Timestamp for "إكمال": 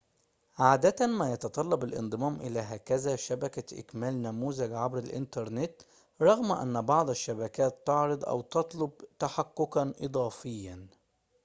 3.79-4.21